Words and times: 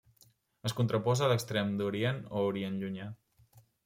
Es 0.69 0.73
contraposa 0.77 1.23
a 1.25 1.29
l'Extrem 1.31 1.69
Orient 1.89 2.17
o 2.39 2.47
Orient 2.47 2.81
Llunyà. 2.85 3.07